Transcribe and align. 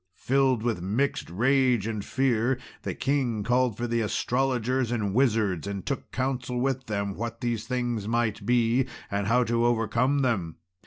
Filled 0.17 0.63
with 0.63 0.81
mixed 0.81 1.29
rage 1.29 1.85
and 1.85 2.03
fear, 2.03 2.57
the 2.81 2.95
king 2.95 3.43
called 3.43 3.77
for 3.77 3.85
the 3.85 4.01
astrologers 4.01 4.91
and 4.91 5.13
wizards, 5.13 5.67
and 5.67 5.85
took 5.85 6.11
counsel 6.11 6.59
with 6.59 6.87
them 6.87 7.13
what 7.13 7.39
these 7.41 7.67
things 7.67 8.07
might 8.07 8.43
be, 8.43 8.87
and 9.11 9.27
how 9.27 9.43
to 9.43 9.63
overcome 9.63 10.23
them. 10.23 10.55